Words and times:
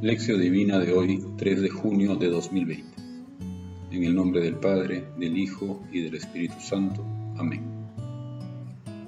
Lección 0.00 0.40
Divina 0.40 0.78
de 0.78 0.92
hoy, 0.92 1.24
3 1.38 1.60
de 1.60 1.70
junio 1.70 2.14
de 2.14 2.28
2020. 2.28 2.84
En 3.90 4.04
el 4.04 4.14
nombre 4.14 4.40
del 4.40 4.54
Padre, 4.54 5.08
del 5.18 5.36
Hijo 5.36 5.82
y 5.90 6.02
del 6.02 6.14
Espíritu 6.14 6.54
Santo. 6.60 7.04
Amén. 7.36 7.64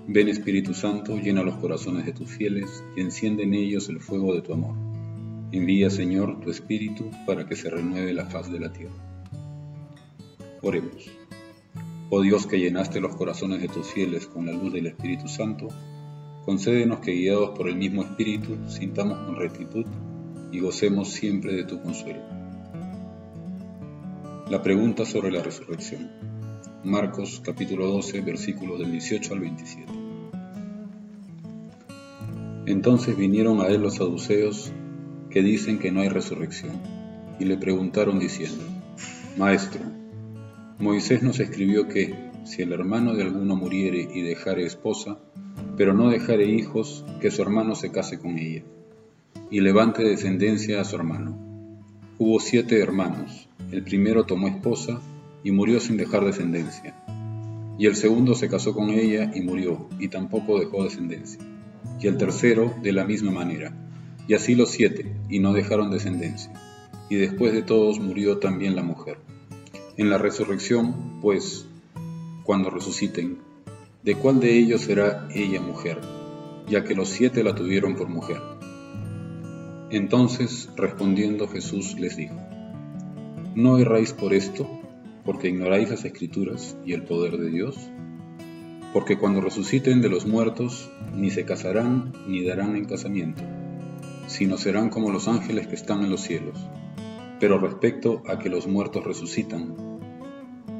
Ven 0.09 0.27
Espíritu 0.27 0.75
Santo, 0.75 1.17
llena 1.17 1.45
los 1.45 1.55
corazones 1.59 2.07
de 2.07 2.13
tus 2.13 2.29
fieles 2.29 2.83
y 2.97 3.03
enciende 3.03 3.45
en 3.45 3.55
ellos 3.55 3.89
el 3.89 4.01
fuego 4.01 4.35
de 4.35 4.43
tu 4.43 4.53
amor. 4.53 4.75
Envía, 5.53 5.91
Señor, 5.91 6.41
tu 6.41 6.51
Espíritu 6.51 7.09
para 7.25 7.47
que 7.47 7.55
se 7.55 7.71
renueve 7.71 8.13
la 8.13 8.27
faz 8.27 8.51
de 8.51 8.59
la 8.59 8.73
tierra. 8.73 9.29
Oremos. 10.61 11.09
Oh 12.11 12.21
Dios 12.21 12.49
que 12.49 12.59
llenaste 12.59 13.01
los 13.01 13.15
corazones 13.15 13.63
de 13.63 13.69
tus 13.69 13.87
fieles 13.87 14.27
con 14.27 14.47
la 14.47 14.53
luz 14.53 14.73
del 14.73 14.89
Espíritu 14.89 15.29
Santo, 15.29 15.69
concédenos 16.45 16.99
que 16.99 17.13
guiados 17.13 17.57
por 17.57 17.69
el 17.69 17.77
mismo 17.77 18.03
Espíritu 18.03 18.59
sintamos 18.67 19.21
con 19.21 19.37
rectitud 19.37 19.87
y 20.53 20.61
gocemos 20.61 21.13
siempre 21.13 21.55
de 21.55 21.65
tu 21.65 21.81
consuelo. 21.81 22.21
La 24.51 24.63
pregunta 24.63 25.05
sobre 25.05 25.31
la 25.31 25.43
resurrección. 25.43 26.11
Marcos 26.83 27.41
capítulo 27.45 27.87
12 27.87 28.21
versículos 28.23 28.79
del 28.79 28.91
18 28.91 29.35
al 29.35 29.41
27. 29.41 29.93
Entonces 32.67 33.17
vinieron 33.17 33.61
a 33.61 33.69
él 33.69 33.83
los 33.83 33.97
saduceos 33.97 34.73
que 35.29 35.43
dicen 35.43 35.79
que 35.79 35.93
no 35.93 36.01
hay 36.01 36.09
resurrección 36.09 36.73
y 37.39 37.45
le 37.45 37.57
preguntaron 37.57 38.19
diciendo, 38.19 38.65
Maestro, 39.39 39.83
Moisés 40.79 41.23
nos 41.23 41.39
escribió 41.39 41.87
que 41.87 42.15
si 42.45 42.63
el 42.63 42.73
hermano 42.73 43.15
de 43.15 43.23
alguno 43.23 43.55
muriere 43.55 44.09
y 44.13 44.23
dejare 44.23 44.65
esposa, 44.65 45.19
pero 45.77 45.95
no 45.95 46.11
dejare 46.11 46.47
hijos, 46.47 47.05
que 47.21 47.31
su 47.31 47.43
hermano 47.43 47.75
se 47.75 47.93
case 47.93 48.19
con 48.19 48.39
ella 48.39 48.65
y 49.51 49.61
levante 49.61 50.05
descendencia 50.05 50.81
a 50.81 50.85
su 50.85 50.95
hermano. 50.95 51.37
Hubo 52.19 52.39
siete 52.39 52.79
hermanos, 52.81 53.49
el 53.73 53.83
primero 53.83 54.25
tomó 54.25 54.47
esposa 54.47 55.01
y 55.43 55.51
murió 55.51 55.81
sin 55.81 55.97
dejar 55.97 56.25
descendencia, 56.25 56.95
y 57.79 57.87
el 57.87 57.97
segundo 57.97 58.35
se 58.35 58.49
casó 58.49 58.75
con 58.75 58.91
ella 58.91 59.33
y 59.35 59.41
murió, 59.41 59.89
y 59.99 60.09
tampoco 60.09 60.61
dejó 60.61 60.85
descendencia, 60.85 61.41
y 61.99 62.07
el 62.07 62.17
tercero 62.17 62.75
de 62.83 62.93
la 62.93 63.05
misma 63.05 63.33
manera, 63.33 63.75
y 64.29 64.35
así 64.35 64.55
los 64.55 64.71
siete, 64.71 65.17
y 65.29 65.41
no 65.41 65.53
dejaron 65.53 65.91
descendencia, 65.91 66.53
y 67.09 67.17
después 67.17 67.53
de 67.53 67.63
todos 67.63 67.99
murió 67.99 68.39
también 68.39 68.77
la 68.77 68.83
mujer. 68.83 69.19
En 69.97 70.11
la 70.11 70.19
resurrección, 70.19 71.21
pues, 71.21 71.67
cuando 72.45 72.71
resuciten, 72.71 73.39
¿de 74.05 74.15
cuál 74.15 74.39
de 74.39 74.57
ellos 74.57 74.83
será 74.83 75.29
ella 75.35 75.61
mujer? 75.61 76.01
Ya 76.69 76.85
que 76.85 76.95
los 76.95 77.09
siete 77.09 77.43
la 77.43 77.55
tuvieron 77.55 77.97
por 77.97 78.09
mujer. 78.09 78.60
Entonces 79.91 80.69
respondiendo 80.77 81.49
Jesús 81.49 81.99
les 81.99 82.17
dijo, 82.17 82.37
¿no 83.57 83.77
erráis 83.79 84.13
por 84.13 84.33
esto, 84.33 84.69
porque 85.25 85.49
ignoráis 85.49 85.91
las 85.91 86.05
escrituras 86.05 86.77
y 86.87 86.93
el 86.93 87.03
poder 87.03 87.39
de 87.39 87.51
Dios? 87.51 87.77
Porque 88.93 89.19
cuando 89.19 89.41
resuciten 89.41 90.01
de 90.01 90.09
los 90.09 90.27
muertos, 90.27 90.93
ni 91.13 91.31
se 91.31 91.45
casarán 91.45 92.13
ni 92.29 92.45
darán 92.45 92.77
en 92.77 92.85
casamiento, 92.85 93.43
sino 94.29 94.59
serán 94.59 94.91
como 94.91 95.11
los 95.11 95.27
ángeles 95.27 95.67
que 95.67 95.75
están 95.75 96.05
en 96.05 96.11
los 96.11 96.21
cielos. 96.21 96.57
Pero 97.41 97.59
respecto 97.59 98.23
a 98.29 98.39
que 98.39 98.49
los 98.49 98.69
muertos 98.69 99.03
resucitan, 99.03 99.75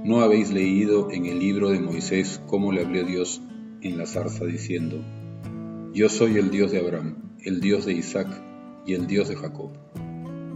¿no 0.05 0.21
habéis 0.21 0.53
leído 0.53 1.11
en 1.11 1.27
el 1.27 1.41
libro 1.41 1.71
de 1.71 1.81
Moisés 1.81 2.41
cómo 2.47 2.71
le 2.71 2.83
habló 2.83 3.03
Dios 3.03 3.43
en 3.83 3.99
la 3.99 4.07
zarza 4.07 4.45
diciendo, 4.45 5.03
Yo 5.93 6.09
soy 6.09 6.37
el 6.37 6.53
Dios 6.53 6.71
de 6.71 6.79
Abraham, 6.79 7.17
el 7.41 7.61
Dios 7.61 7.87
de 7.87 7.95
Isaac 7.95 8.29
y 8.87 8.95
el 8.95 9.07
Dios 9.07 9.29
de 9.29 9.37
Jacob. 9.37 9.71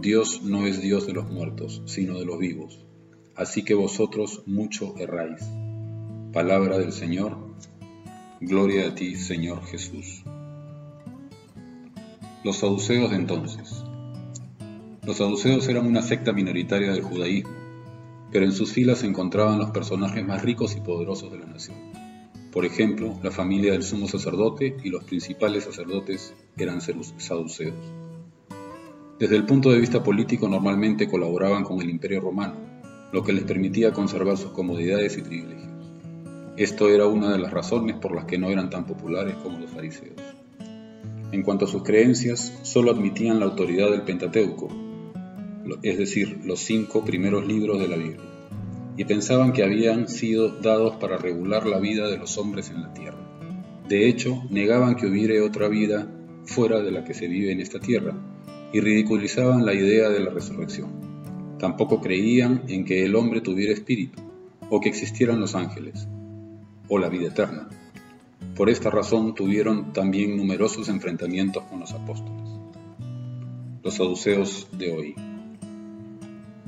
Dios 0.01 0.43
no 0.43 0.67
es 0.67 0.81
Dios 0.81 1.07
de 1.07 1.13
los 1.13 1.29
muertos, 1.31 1.81
sino 1.85 2.19
de 2.19 2.25
los 2.25 2.37
vivos. 2.37 2.85
Así 3.35 3.63
que 3.63 3.73
vosotros 3.73 4.43
mucho 4.45 4.95
erráis. 4.97 5.41
Palabra 6.31 6.77
del 6.77 6.91
Señor. 6.91 7.37
Gloria 8.39 8.87
a 8.87 8.95
ti, 8.95 9.15
Señor 9.15 9.65
Jesús. 9.65 10.23
Los 12.43 12.57
saduceos 12.57 13.09
de 13.09 13.15
entonces. 13.15 13.83
Los 15.03 15.17
saduceos 15.17 15.67
eran 15.67 15.85
una 15.85 16.01
secta 16.01 16.33
minoritaria 16.33 16.91
del 16.91 17.01
judaísmo, 17.01 17.53
pero 18.31 18.45
en 18.45 18.51
sus 18.51 18.71
filas 18.71 18.99
se 18.99 19.07
encontraban 19.07 19.59
los 19.59 19.71
personajes 19.71 20.25
más 20.25 20.43
ricos 20.43 20.75
y 20.75 20.81
poderosos 20.81 21.31
de 21.31 21.39
la 21.39 21.45
nación. 21.45 21.77
Por 22.51 22.65
ejemplo, 22.65 23.19
la 23.21 23.31
familia 23.31 23.73
del 23.73 23.83
sumo 23.83 24.07
sacerdote 24.07 24.77
y 24.83 24.89
los 24.89 25.03
principales 25.03 25.65
sacerdotes 25.65 26.33
eran 26.57 26.79
saduceos. 26.81 27.75
Desde 29.17 29.37
el 29.37 29.45
punto 29.45 29.71
de 29.71 29.79
vista 29.79 30.03
político 30.03 30.49
normalmente 30.49 31.07
colaboraban 31.07 31.63
con 31.63 31.81
el 31.81 31.89
Imperio 31.89 32.19
Romano, 32.19 32.55
lo 33.13 33.23
que 33.23 33.31
les 33.31 33.45
permitía 33.45 33.93
conservar 33.93 34.35
sus 34.35 34.51
comodidades 34.51 35.17
y 35.17 35.21
privilegios. 35.21 35.71
Esto 36.57 36.89
era 36.89 37.07
una 37.07 37.31
de 37.31 37.39
las 37.39 37.53
razones 37.53 37.95
por 37.95 38.13
las 38.13 38.25
que 38.25 38.37
no 38.37 38.49
eran 38.49 38.69
tan 38.69 38.85
populares 38.85 39.35
como 39.35 39.59
los 39.59 39.69
fariseos. 39.69 40.19
En 41.31 41.43
cuanto 41.43 41.63
a 41.63 41.67
sus 41.69 41.83
creencias, 41.83 42.59
solo 42.63 42.91
admitían 42.91 43.39
la 43.39 43.45
autoridad 43.45 43.89
del 43.89 44.01
Pentateuco, 44.01 44.67
es 45.81 45.97
decir, 45.97 46.41
los 46.43 46.59
cinco 46.59 47.05
primeros 47.05 47.47
libros 47.47 47.79
de 47.79 47.87
la 47.87 47.95
Biblia, 47.95 48.19
y 48.97 49.05
pensaban 49.05 49.53
que 49.53 49.63
habían 49.63 50.09
sido 50.09 50.49
dados 50.59 50.97
para 50.97 51.15
regular 51.15 51.65
la 51.65 51.79
vida 51.79 52.09
de 52.09 52.17
los 52.17 52.37
hombres 52.37 52.69
en 52.69 52.81
la 52.81 52.93
tierra. 52.93 53.17
De 53.87 54.09
hecho, 54.09 54.43
negaban 54.49 54.97
que 54.97 55.07
hubiere 55.07 55.39
otra 55.39 55.69
vida 55.69 56.05
fuera 56.43 56.81
de 56.81 56.91
la 56.91 57.05
que 57.05 57.13
se 57.13 57.29
vive 57.29 57.53
en 57.53 57.61
esta 57.61 57.79
tierra, 57.79 58.13
y 58.75 58.81
ridiculizaban 58.81 59.65
la 59.65 59.73
idea 59.73 60.09
de 60.09 60.19
la 60.19 60.31
resurrección. 60.31 60.89
Tampoco 61.59 62.01
creían 62.01 62.63
en 62.67 62.83
que 62.83 63.05
el 63.05 63.15
hombre 63.15 63.39
tuviera 63.39 63.71
espíritu, 63.71 64.21
o 64.69 64.81
que 64.81 64.89
existieran 64.89 65.39
los 65.39 65.55
ángeles, 65.55 66.09
o 66.89 66.99
la 66.99 67.07
vida 67.07 67.29
eterna. 67.29 67.69
Por 68.53 68.69
esta 68.69 68.89
razón 68.89 69.33
tuvieron 69.33 69.93
también 69.93 70.35
numerosos 70.35 70.89
enfrentamientos 70.89 71.63
con 71.63 71.79
los 71.79 71.93
apóstoles, 71.93 72.49
los 73.81 73.93
saduceos 73.93 74.67
de 74.77 74.91
hoy. 74.91 75.15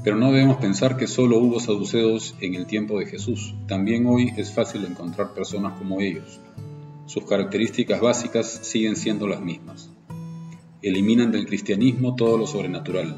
Pero 0.02 0.16
no 0.16 0.32
debemos 0.32 0.60
pensar 0.60 0.96
que 0.96 1.08
solo 1.08 1.40
hubo 1.40 1.60
saduceos 1.60 2.38
en 2.40 2.56
el 2.56 2.68
tiempo 2.68 3.00
de 3.00 3.08
Jesús. 3.08 3.54
También 3.68 4.06
hoy 4.06 4.32
es 4.38 4.54
fácil 4.54 4.86
encontrar 4.86 5.34
personas 5.34 5.78
como 5.78 6.00
ellos. 6.00 6.40
Sus 7.06 7.26
características 7.26 8.00
básicas 8.00 8.48
siguen 8.64 8.96
siendo 8.96 9.28
las 9.28 9.42
mismas 9.42 9.92
eliminan 10.82 11.32
del 11.32 11.46
cristianismo 11.46 12.16
todo 12.16 12.38
lo 12.38 12.48
sobrenatural. 12.48 13.16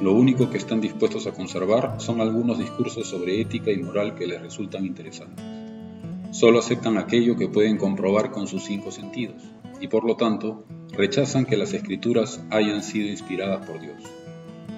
Lo 0.00 0.12
único 0.12 0.50
que 0.50 0.58
están 0.58 0.80
dispuestos 0.80 1.26
a 1.26 1.32
conservar 1.32 2.00
son 2.00 2.20
algunos 2.20 2.58
discursos 2.58 3.08
sobre 3.08 3.40
ética 3.40 3.70
y 3.70 3.82
moral 3.82 4.14
que 4.14 4.26
les 4.26 4.40
resultan 4.40 4.86
interesantes. 4.86 5.44
Solo 6.32 6.60
aceptan 6.60 6.96
aquello 6.96 7.36
que 7.36 7.48
pueden 7.48 7.76
comprobar 7.76 8.30
con 8.30 8.46
sus 8.46 8.64
cinco 8.64 8.90
sentidos 8.90 9.42
y 9.80 9.88
por 9.88 10.04
lo 10.04 10.16
tanto 10.16 10.64
rechazan 10.92 11.44
que 11.44 11.56
las 11.56 11.72
escrituras 11.72 12.44
hayan 12.50 12.82
sido 12.82 13.08
inspiradas 13.08 13.66
por 13.66 13.80
Dios. 13.80 14.02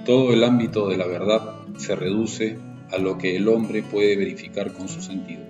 Todo 0.04 0.32
el 0.32 0.44
ámbito 0.44 0.88
de 0.88 0.96
la 0.96 1.06
verdad 1.06 1.60
se 1.76 1.94
reduce 1.94 2.58
a 2.90 2.98
lo 2.98 3.18
que 3.18 3.36
el 3.36 3.48
hombre 3.48 3.82
puede 3.82 4.16
verificar 4.16 4.72
con 4.72 4.88
sus 4.88 5.04
sentidos, 5.04 5.48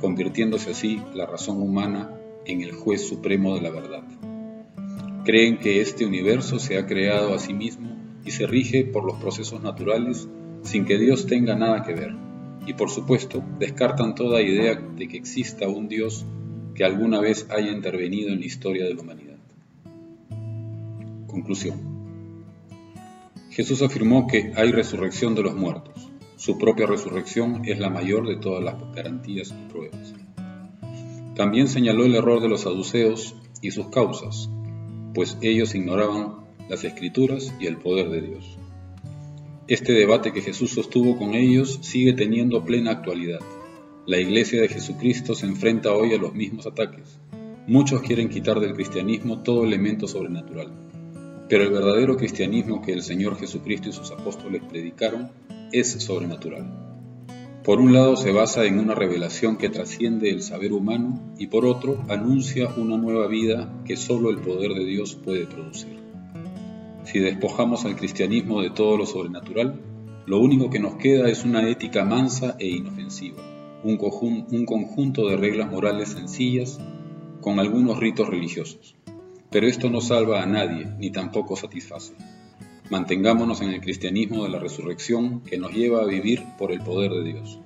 convirtiéndose 0.00 0.70
así 0.70 1.00
la 1.14 1.26
razón 1.26 1.62
humana 1.62 2.14
en 2.44 2.62
el 2.62 2.72
juez 2.72 3.08
supremo 3.08 3.54
de 3.54 3.62
la 3.62 3.70
verdad. 3.70 4.02
Creen 5.28 5.58
que 5.58 5.82
este 5.82 6.06
universo 6.06 6.58
se 6.58 6.78
ha 6.78 6.86
creado 6.86 7.34
a 7.34 7.38
sí 7.38 7.52
mismo 7.52 7.94
y 8.24 8.30
se 8.30 8.46
rige 8.46 8.86
por 8.86 9.04
los 9.04 9.18
procesos 9.18 9.62
naturales 9.62 10.26
sin 10.62 10.86
que 10.86 10.96
Dios 10.96 11.26
tenga 11.26 11.54
nada 11.54 11.82
que 11.82 11.92
ver. 11.92 12.14
Y 12.66 12.72
por 12.72 12.88
supuesto, 12.88 13.44
descartan 13.58 14.14
toda 14.14 14.40
idea 14.40 14.76
de 14.76 15.06
que 15.06 15.18
exista 15.18 15.68
un 15.68 15.86
Dios 15.86 16.24
que 16.74 16.82
alguna 16.82 17.20
vez 17.20 17.46
haya 17.50 17.70
intervenido 17.70 18.30
en 18.30 18.40
la 18.40 18.46
historia 18.46 18.86
de 18.86 18.94
la 18.94 19.02
humanidad. 19.02 19.36
Conclusión. 21.26 21.78
Jesús 23.50 23.82
afirmó 23.82 24.28
que 24.28 24.52
hay 24.56 24.72
resurrección 24.72 25.34
de 25.34 25.42
los 25.42 25.54
muertos. 25.54 26.10
Su 26.36 26.56
propia 26.56 26.86
resurrección 26.86 27.66
es 27.66 27.78
la 27.78 27.90
mayor 27.90 28.26
de 28.26 28.36
todas 28.36 28.64
las 28.64 28.76
garantías 28.94 29.50
y 29.50 29.70
pruebas. 29.70 30.14
También 31.36 31.68
señaló 31.68 32.06
el 32.06 32.14
error 32.14 32.40
de 32.40 32.48
los 32.48 32.62
saduceos 32.62 33.36
y 33.60 33.72
sus 33.72 33.88
causas, 33.88 34.48
pues 35.14 35.38
ellos 35.42 35.74
ignoraban 35.74 36.36
las 36.68 36.84
escrituras 36.84 37.54
y 37.60 37.66
el 37.66 37.78
poder 37.78 38.10
de 38.10 38.20
Dios. 38.20 38.58
Este 39.66 39.92
debate 39.92 40.32
que 40.32 40.40
Jesús 40.40 40.70
sostuvo 40.70 41.18
con 41.18 41.34
ellos 41.34 41.80
sigue 41.82 42.14
teniendo 42.14 42.64
plena 42.64 42.92
actualidad. 42.92 43.40
La 44.06 44.18
iglesia 44.18 44.60
de 44.60 44.68
Jesucristo 44.68 45.34
se 45.34 45.46
enfrenta 45.46 45.92
hoy 45.92 46.14
a 46.14 46.18
los 46.18 46.34
mismos 46.34 46.66
ataques. 46.66 47.18
Muchos 47.66 48.00
quieren 48.00 48.30
quitar 48.30 48.60
del 48.60 48.72
cristianismo 48.72 49.42
todo 49.42 49.64
elemento 49.64 50.08
sobrenatural, 50.08 50.72
pero 51.50 51.64
el 51.64 51.70
verdadero 51.70 52.16
cristianismo 52.16 52.80
que 52.80 52.92
el 52.92 53.02
Señor 53.02 53.38
Jesucristo 53.38 53.90
y 53.90 53.92
sus 53.92 54.10
apóstoles 54.10 54.62
predicaron 54.66 55.30
es 55.70 55.90
sobrenatural. 55.90 56.87
Por 57.68 57.82
un 57.82 57.92
lado 57.92 58.16
se 58.16 58.32
basa 58.32 58.64
en 58.64 58.78
una 58.78 58.94
revelación 58.94 59.58
que 59.58 59.68
trasciende 59.68 60.30
el 60.30 60.40
saber 60.40 60.72
humano 60.72 61.20
y 61.36 61.48
por 61.48 61.66
otro 61.66 62.02
anuncia 62.08 62.70
una 62.78 62.96
nueva 62.96 63.26
vida 63.26 63.70
que 63.84 63.98
solo 63.98 64.30
el 64.30 64.38
poder 64.38 64.72
de 64.72 64.86
Dios 64.86 65.16
puede 65.16 65.44
producir. 65.44 65.98
Si 67.04 67.18
despojamos 67.18 67.84
al 67.84 67.94
cristianismo 67.94 68.62
de 68.62 68.70
todo 68.70 68.96
lo 68.96 69.04
sobrenatural, 69.04 69.82
lo 70.24 70.40
único 70.40 70.70
que 70.70 70.78
nos 70.78 70.94
queda 70.94 71.28
es 71.28 71.44
una 71.44 71.68
ética 71.68 72.06
mansa 72.06 72.56
e 72.58 72.68
inofensiva, 72.68 73.42
un, 73.84 73.98
conjunto 74.64 75.28
de 75.28 75.36
reglas 75.36 75.70
morales 75.70 76.08
sencillas 76.08 76.80
con 77.42 77.60
algunos 77.60 77.98
ritos 77.98 78.30
religiosos. 78.30 78.96
Pero 79.50 79.66
esto 79.66 79.90
no 79.90 80.00
salva 80.00 80.42
a 80.42 80.46
nadie, 80.46 80.86
ni 80.98 81.10
tampoco 81.10 81.54
satisface. 81.54 82.14
Mantengámonos 82.90 83.60
en 83.60 83.68
el 83.68 83.82
cristianismo 83.82 84.44
de 84.44 84.48
la 84.48 84.58
resurrección 84.58 85.40
que 85.40 85.58
nos 85.58 85.72
lleva 85.72 86.00
a 86.00 86.06
vivir 86.06 86.42
por 86.56 86.72
el 86.72 86.80
poder 86.80 87.12
de 87.12 87.32
Dios. 87.32 87.60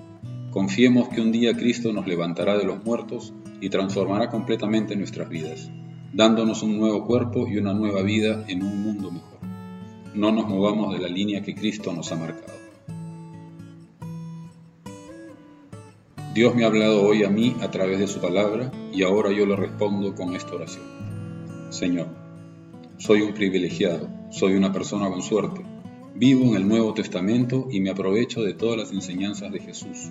Confiemos 0.50 1.08
que 1.10 1.20
un 1.20 1.30
día 1.30 1.56
Cristo 1.56 1.92
nos 1.92 2.08
levantará 2.08 2.58
de 2.58 2.64
los 2.64 2.84
muertos 2.84 3.32
y 3.60 3.68
transformará 3.70 4.30
completamente 4.30 4.96
nuestras 4.96 5.28
vidas, 5.28 5.70
dándonos 6.12 6.64
un 6.64 6.76
nuevo 6.76 7.06
cuerpo 7.06 7.46
y 7.46 7.56
una 7.56 7.72
nueva 7.72 8.02
vida 8.02 8.44
en 8.48 8.64
un 8.64 8.82
mundo 8.82 9.12
mejor. 9.12 9.38
No 10.12 10.32
nos 10.32 10.48
movamos 10.48 10.92
de 10.92 11.00
la 11.00 11.08
línea 11.08 11.42
que 11.42 11.54
Cristo 11.54 11.92
nos 11.92 12.10
ha 12.10 12.16
marcado. 12.16 12.52
Dios 16.34 16.54
me 16.56 16.64
ha 16.64 16.66
hablado 16.66 17.02
hoy 17.02 17.22
a 17.22 17.30
mí 17.30 17.54
a 17.60 17.70
través 17.70 18.00
de 18.00 18.08
su 18.08 18.20
palabra 18.20 18.72
y 18.92 19.04
ahora 19.04 19.30
yo 19.30 19.46
le 19.46 19.54
respondo 19.54 20.16
con 20.16 20.34
esta 20.34 20.54
oración. 20.54 20.84
Señor, 21.70 22.08
soy 22.96 23.22
un 23.22 23.34
privilegiado, 23.34 24.08
soy 24.32 24.54
una 24.54 24.72
persona 24.72 25.08
con 25.08 25.22
suerte, 25.22 25.60
vivo 26.14 26.44
en 26.46 26.56
el 26.56 26.66
Nuevo 26.66 26.94
Testamento 26.94 27.68
y 27.70 27.80
me 27.80 27.90
aprovecho 27.90 28.42
de 28.42 28.54
todas 28.54 28.78
las 28.78 28.92
enseñanzas 28.92 29.52
de 29.52 29.60
Jesús. 29.60 30.10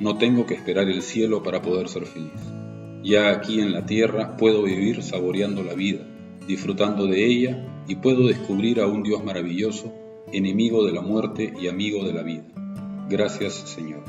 No 0.00 0.16
tengo 0.16 0.46
que 0.46 0.54
esperar 0.54 0.88
el 0.88 1.02
cielo 1.02 1.42
para 1.42 1.62
poder 1.62 1.88
ser 1.88 2.06
feliz. 2.06 2.40
Ya 3.04 3.30
aquí 3.30 3.60
en 3.60 3.72
la 3.72 3.86
tierra 3.86 4.36
puedo 4.36 4.62
vivir 4.62 5.02
saboreando 5.02 5.62
la 5.62 5.74
vida, 5.74 6.06
disfrutando 6.48 7.06
de 7.06 7.24
ella 7.24 7.84
y 7.86 7.96
puedo 7.96 8.26
descubrir 8.26 8.80
a 8.80 8.86
un 8.86 9.02
Dios 9.02 9.22
maravilloso, 9.22 9.92
enemigo 10.32 10.84
de 10.84 10.92
la 10.92 11.02
muerte 11.02 11.52
y 11.60 11.68
amigo 11.68 12.04
de 12.04 12.12
la 12.14 12.22
vida. 12.22 12.46
Gracias 13.08 13.52
Señor 13.54 14.02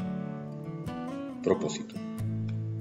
propósito. 1.42 1.96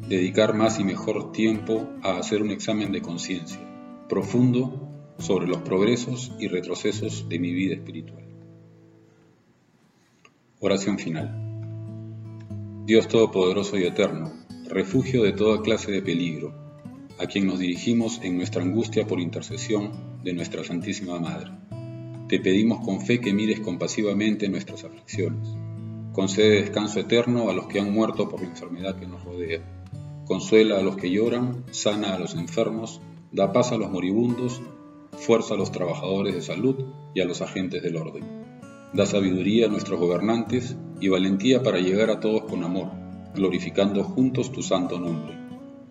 Dedicar 0.08 0.54
más 0.54 0.78
y 0.80 0.84
mejor 0.84 1.32
tiempo 1.32 1.88
a 2.02 2.18
hacer 2.18 2.42
un 2.42 2.50
examen 2.50 2.92
de 2.92 3.02
conciencia 3.02 3.60
profundo 4.08 4.89
sobre 5.20 5.46
los 5.46 5.58
progresos 5.58 6.32
y 6.38 6.48
retrocesos 6.48 7.28
de 7.28 7.38
mi 7.38 7.52
vida 7.52 7.74
espiritual. 7.74 8.24
Oración 10.60 10.98
final. 10.98 11.34
Dios 12.86 13.08
Todopoderoso 13.08 13.78
y 13.78 13.84
Eterno, 13.84 14.32
refugio 14.68 15.22
de 15.22 15.32
toda 15.32 15.62
clase 15.62 15.92
de 15.92 16.02
peligro, 16.02 16.54
a 17.18 17.26
quien 17.26 17.46
nos 17.46 17.58
dirigimos 17.58 18.20
en 18.22 18.36
nuestra 18.36 18.62
angustia 18.62 19.06
por 19.06 19.20
intercesión 19.20 19.92
de 20.24 20.32
nuestra 20.32 20.64
Santísima 20.64 21.18
Madre. 21.20 21.50
Te 22.28 22.40
pedimos 22.40 22.84
con 22.84 23.00
fe 23.00 23.20
que 23.20 23.32
mires 23.32 23.60
compasivamente 23.60 24.48
nuestras 24.48 24.84
aflicciones 24.84 25.48
Concede 26.12 26.62
descanso 26.62 26.98
eterno 26.98 27.50
a 27.50 27.54
los 27.54 27.66
que 27.66 27.78
han 27.78 27.92
muerto 27.92 28.28
por 28.28 28.40
la 28.40 28.48
enfermedad 28.48 28.96
que 28.96 29.06
nos 29.06 29.22
rodea. 29.22 29.60
Consuela 30.26 30.78
a 30.78 30.82
los 30.82 30.96
que 30.96 31.10
lloran, 31.10 31.64
sana 31.70 32.14
a 32.14 32.18
los 32.18 32.34
enfermos, 32.34 33.00
da 33.30 33.52
paz 33.52 33.70
a 33.70 33.76
los 33.76 33.92
moribundos, 33.92 34.60
fuerza 35.12 35.54
a 35.54 35.56
los 35.56 35.72
trabajadores 35.72 36.34
de 36.34 36.42
salud 36.42 36.84
y 37.14 37.20
a 37.20 37.24
los 37.24 37.42
agentes 37.42 37.82
del 37.82 37.96
orden. 37.96 38.24
Da 38.92 39.06
sabiduría 39.06 39.66
a 39.66 39.68
nuestros 39.68 40.00
gobernantes 40.00 40.76
y 41.00 41.08
valentía 41.08 41.62
para 41.62 41.78
llegar 41.78 42.10
a 42.10 42.20
todos 42.20 42.42
con 42.44 42.64
amor, 42.64 42.90
glorificando 43.34 44.02
juntos 44.02 44.50
tu 44.52 44.62
santo 44.62 44.98
nombre. 44.98 45.38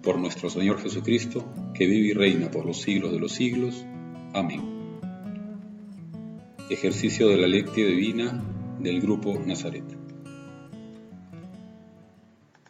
Por 0.02 0.20
nuestro 0.20 0.50
Señor 0.50 0.80
Jesucristo, 0.80 1.46
que 1.74 1.86
vive 1.88 2.08
y 2.10 2.14
reina 2.14 2.52
por 2.52 2.66
los 2.66 2.82
siglos 2.82 3.12
de 3.12 3.20
los 3.20 3.32
siglos. 3.32 3.86
Amén. 4.34 4.62
Ejercicio 6.70 7.28
de 7.28 7.38
la 7.38 7.48
lectio 7.48 7.88
divina 7.88 8.44
del 8.80 9.02
Grupo 9.02 9.40
Nazaret. 9.46 10.09